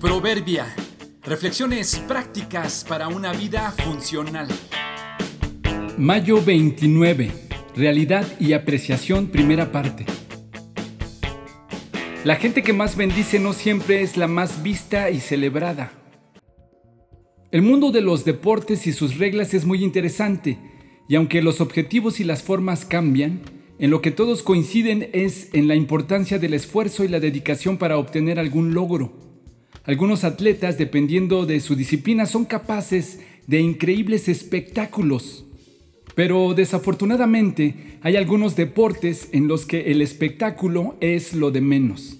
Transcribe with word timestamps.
Proverbia. 0.00 0.66
Reflexiones 1.22 1.98
prácticas 2.06 2.84
para 2.86 3.08
una 3.08 3.32
vida 3.32 3.72
funcional. 3.72 4.46
Mayo 5.96 6.44
29. 6.44 7.30
Realidad 7.74 8.26
y 8.38 8.52
apreciación, 8.52 9.28
primera 9.28 9.72
parte. 9.72 10.04
La 12.24 12.36
gente 12.36 12.62
que 12.62 12.74
más 12.74 12.96
bendice 12.96 13.38
no 13.38 13.54
siempre 13.54 14.02
es 14.02 14.18
la 14.18 14.28
más 14.28 14.62
vista 14.62 15.08
y 15.08 15.18
celebrada. 15.18 15.92
El 17.50 17.62
mundo 17.62 17.90
de 17.90 18.02
los 18.02 18.26
deportes 18.26 18.86
y 18.86 18.92
sus 18.92 19.16
reglas 19.16 19.54
es 19.54 19.64
muy 19.64 19.82
interesante, 19.82 20.58
y 21.08 21.14
aunque 21.14 21.40
los 21.40 21.62
objetivos 21.62 22.20
y 22.20 22.24
las 22.24 22.42
formas 22.42 22.84
cambian, 22.84 23.40
en 23.78 23.90
lo 23.90 24.02
que 24.02 24.10
todos 24.10 24.42
coinciden 24.42 25.08
es 25.14 25.48
en 25.54 25.68
la 25.68 25.74
importancia 25.74 26.38
del 26.38 26.52
esfuerzo 26.52 27.02
y 27.02 27.08
la 27.08 27.18
dedicación 27.18 27.78
para 27.78 27.96
obtener 27.96 28.38
algún 28.38 28.74
logro. 28.74 29.25
Algunos 29.86 30.24
atletas, 30.24 30.78
dependiendo 30.78 31.46
de 31.46 31.60
su 31.60 31.76
disciplina, 31.76 32.26
son 32.26 32.44
capaces 32.44 33.20
de 33.46 33.60
increíbles 33.60 34.28
espectáculos. 34.28 35.44
Pero 36.16 36.54
desafortunadamente 36.54 37.98
hay 38.00 38.16
algunos 38.16 38.56
deportes 38.56 39.28
en 39.30 39.46
los 39.46 39.64
que 39.64 39.92
el 39.92 40.02
espectáculo 40.02 40.96
es 41.00 41.34
lo 41.34 41.52
de 41.52 41.60
menos. 41.60 42.18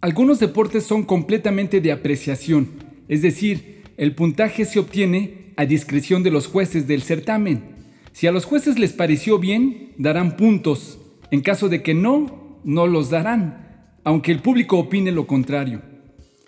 Algunos 0.00 0.40
deportes 0.40 0.84
son 0.84 1.04
completamente 1.04 1.82
de 1.82 1.92
apreciación, 1.92 2.68
es 3.08 3.20
decir, 3.20 3.82
el 3.98 4.14
puntaje 4.14 4.64
se 4.64 4.78
obtiene 4.78 5.52
a 5.56 5.66
discreción 5.66 6.22
de 6.22 6.30
los 6.30 6.46
jueces 6.46 6.88
del 6.88 7.02
certamen. 7.02 7.62
Si 8.12 8.26
a 8.26 8.32
los 8.32 8.46
jueces 8.46 8.78
les 8.78 8.94
pareció 8.94 9.38
bien, 9.38 9.92
darán 9.98 10.36
puntos. 10.36 10.98
En 11.30 11.42
caso 11.42 11.68
de 11.68 11.82
que 11.82 11.92
no, 11.92 12.58
no 12.64 12.86
los 12.86 13.10
darán, 13.10 13.86
aunque 14.02 14.32
el 14.32 14.40
público 14.40 14.78
opine 14.78 15.12
lo 15.12 15.26
contrario. 15.26 15.91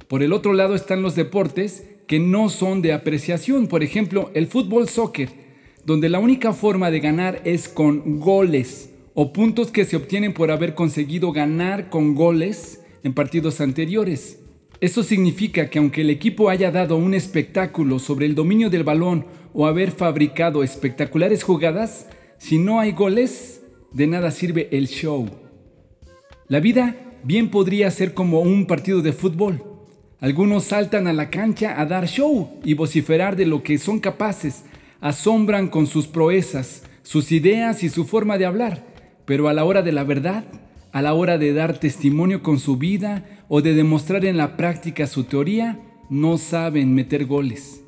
Por 0.09 0.23
el 0.23 0.33
otro 0.33 0.53
lado 0.53 0.75
están 0.75 1.03
los 1.03 1.15
deportes 1.15 1.84
que 2.06 2.19
no 2.19 2.51
son 2.51 2.83
de 2.83 2.92
apreciación, 2.92 3.67
por 3.67 3.83
ejemplo, 3.83 4.31
el 4.34 4.47
fútbol 4.47 4.89
soccer, 4.89 5.31
donde 5.87 6.09
la 6.09 6.19
única 6.19 6.53
forma 6.53 6.91
de 6.91 7.01
ganar 7.01 7.41
es 7.45 7.69
con 7.69 8.20
goles 8.20 8.91
o 9.15 9.33
puntos 9.33 9.70
que 9.70 9.84
se 9.84 9.97
obtienen 9.97 10.34
por 10.34 10.51
haber 10.51 10.75
conseguido 10.75 11.33
ganar 11.33 11.89
con 11.89 12.15
goles 12.15 12.83
en 13.03 13.15
partidos 13.15 13.61
anteriores. 13.61 14.41
Eso 14.81 15.03
significa 15.03 15.70
que 15.70 15.78
aunque 15.78 16.03
el 16.03 16.11
equipo 16.11 16.50
haya 16.50 16.71
dado 16.71 16.97
un 16.97 17.15
espectáculo 17.15 17.98
sobre 17.98 18.27
el 18.27 18.34
dominio 18.34 18.69
del 18.69 18.84
balón 18.84 19.25
o 19.55 19.67
haber 19.67 19.93
fabricado 19.93 20.62
espectaculares 20.62 21.43
jugadas, 21.43 22.09
si 22.39 22.59
no 22.59 22.81
hay 22.81 22.93
goles, 22.93 23.62
de 23.93 24.06
nada 24.06 24.31
sirve 24.31 24.69
el 24.73 24.89
show. 24.89 25.31
La 26.48 26.61
vida 26.61 26.97
bien 27.23 27.50
podría 27.50 27.91
ser 27.91 28.12
como 28.12 28.41
un 28.41 28.67
partido 28.67 29.00
de 29.00 29.12
fútbol 29.12 29.73
algunos 30.20 30.65
saltan 30.65 31.07
a 31.07 31.12
la 31.12 31.31
cancha 31.31 31.81
a 31.81 31.87
dar 31.87 32.07
show 32.07 32.61
y 32.65 32.75
vociferar 32.75 33.37
de 33.37 33.47
lo 33.47 33.62
que 33.62 33.79
son 33.79 34.01
capaces, 34.01 34.65
asombran 35.01 35.69
con 35.69 35.87
sus 35.87 36.06
proezas, 36.06 36.84
sus 37.03 37.33
ideas 37.33 37.83
y 37.83 37.91
su 37.91 38.05
forma 38.05 38.39
de 38.39 38.47
hablar, 38.47 38.87
pero 39.27 39.48
a 39.48 39.53
la 39.53 39.65
hora 39.65 39.83
de 39.83 39.93
la 39.93 40.05
verdad, 40.05 40.45
a 40.93 41.03
la 41.03 41.15
hora 41.15 41.39
de 41.39 41.53
dar 41.53 41.79
testimonio 41.79 42.43
con 42.43 42.59
su 42.59 42.77
vida 42.77 43.45
o 43.48 43.61
de 43.61 43.75
demostrar 43.75 44.25
en 44.25 44.37
la 44.37 44.56
práctica 44.56 45.06
su 45.06 45.25
teoría, 45.25 45.81
no 46.09 46.39
saben 46.39 46.95
meter 46.95 47.27
goles. 47.27 47.83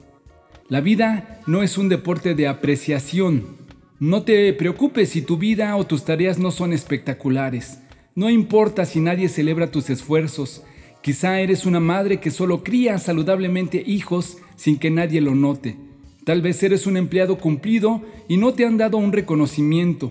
La 0.69 0.81
vida 0.81 1.41
no 1.47 1.63
es 1.63 1.79
un 1.79 1.89
deporte 1.89 2.35
de 2.35 2.49
apreciación. 2.49 3.57
No 4.01 4.25
te 4.25 4.53
preocupes 4.53 5.11
si 5.11 5.23
tu 5.23 5.39
vida 5.39 5.77
o 5.77 5.87
tus 5.87 6.05
tareas 6.05 6.39
no 6.39 6.51
son 6.51 6.73
espectaculares. 6.73 7.79
No 8.17 8.29
importa 8.31 8.85
si 8.85 9.01
nadie 9.01 9.29
celebra 9.29 9.71
tus 9.71 9.89
esfuerzos, 9.91 10.65
Quizá 11.07 11.39
eres 11.39 11.67
una 11.67 11.79
madre 11.79 12.19
que 12.19 12.33
solo 12.33 12.65
cría 12.65 12.99
saludablemente 12.99 13.81
hijos 13.87 14.39
sin 14.57 14.77
que 14.77 14.91
nadie 14.91 15.21
lo 15.21 15.37
note. 15.37 15.77
Tal 16.25 16.43
vez 16.43 16.61
eres 16.65 16.85
un 16.85 16.97
empleado 16.97 17.39
cumplido 17.39 18.03
y 18.27 18.39
no 18.39 18.55
te 18.55 18.67
han 18.67 18.77
dado 18.77 18.97
un 18.97 19.13
reconocimiento. 19.13 20.11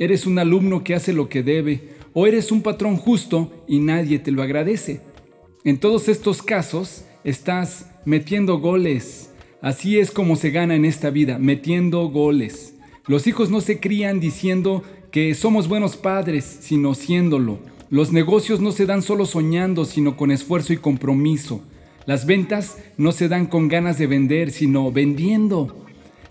Eres 0.00 0.26
un 0.26 0.40
alumno 0.40 0.82
que 0.82 0.96
hace 0.96 1.12
lo 1.12 1.28
que 1.28 1.44
debe 1.44 1.90
o 2.12 2.26
eres 2.26 2.50
un 2.50 2.60
patrón 2.60 2.96
justo 2.96 3.52
y 3.68 3.78
nadie 3.78 4.18
te 4.18 4.32
lo 4.32 4.42
agradece. 4.42 5.00
En 5.62 5.78
todos 5.78 6.08
estos 6.08 6.42
casos 6.42 7.04
estás 7.22 7.92
metiendo 8.04 8.58
goles. 8.58 9.30
Así 9.60 10.00
es 10.00 10.10
como 10.10 10.34
se 10.34 10.50
gana 10.50 10.74
en 10.74 10.84
esta 10.84 11.10
vida, 11.10 11.38
metiendo 11.38 12.08
goles. 12.08 12.74
Los 13.06 13.28
hijos 13.28 13.48
no 13.48 13.60
se 13.60 13.78
crían 13.78 14.18
diciendo 14.18 14.82
que 15.12 15.36
somos 15.36 15.68
buenos 15.68 15.96
padres, 15.96 16.44
sino 16.62 16.96
siéndolo. 16.96 17.60
Los 17.92 18.10
negocios 18.10 18.58
no 18.62 18.72
se 18.72 18.86
dan 18.86 19.02
solo 19.02 19.26
soñando, 19.26 19.84
sino 19.84 20.16
con 20.16 20.30
esfuerzo 20.30 20.72
y 20.72 20.78
compromiso. 20.78 21.60
Las 22.06 22.24
ventas 22.24 22.78
no 22.96 23.12
se 23.12 23.28
dan 23.28 23.44
con 23.44 23.68
ganas 23.68 23.98
de 23.98 24.06
vender, 24.06 24.50
sino 24.50 24.90
vendiendo. 24.90 25.84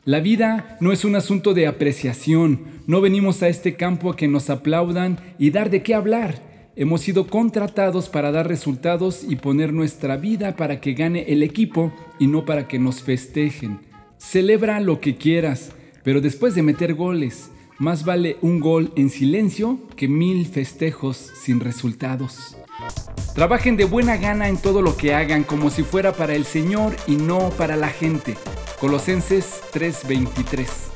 La 0.04 0.22
vida 0.22 0.76
no 0.82 0.92
es 0.92 1.06
un 1.06 1.16
asunto 1.16 1.54
de 1.54 1.68
apreciación. 1.68 2.62
No 2.88 3.00
venimos 3.00 3.44
a 3.44 3.48
este 3.48 3.76
campo 3.76 4.10
a 4.10 4.16
que 4.16 4.28
nos 4.28 4.50
aplaudan 4.50 5.20
y 5.38 5.52
dar 5.52 5.70
de 5.70 5.84
qué 5.84 5.94
hablar. 5.94 6.42
Hemos 6.76 7.02
sido 7.02 7.28
contratados 7.28 8.10
para 8.10 8.32
dar 8.32 8.48
resultados 8.48 9.24
y 9.24 9.36
poner 9.36 9.72
nuestra 9.72 10.18
vida 10.18 10.56
para 10.56 10.82
que 10.82 10.94
gane 10.94 11.32
el 11.32 11.44
equipo 11.44 11.94
y 12.18 12.26
no 12.26 12.44
para 12.44 12.68
que 12.68 12.80
nos 12.80 13.04
festejen. 13.04 13.78
Celebra 14.18 14.80
lo 14.80 15.00
que 15.00 15.16
quieras, 15.16 15.74
pero 16.04 16.22
después 16.22 16.56
de 16.56 16.64
meter 16.64 16.96
goles, 16.96 17.52
más 17.82 18.06
vale 18.06 18.38
un 18.42 18.60
gol 18.60 18.92
en 18.96 19.10
silencio 19.10 19.80
que 19.96 20.08
mil 20.08 20.46
festejos 20.46 21.18
sin 21.18 21.60
resultados. 21.60 22.56
Trabajen 23.34 23.76
de 23.76 23.86
buena 23.86 24.18
gana 24.18 24.50
en 24.50 24.58
todo 24.58 24.84
lo 24.84 24.96
que 24.96 25.16
hagan 25.16 25.44
como 25.44 25.72
si 25.72 25.82
fuera 25.82 26.14
para 26.14 26.36
el 26.36 26.46
Señor 26.46 26.96
y 27.08 27.16
no 27.16 27.50
para 27.58 27.76
la 27.76 27.90
gente. 27.90 28.38
Colosenses 28.80 29.64
3:23 29.74 30.91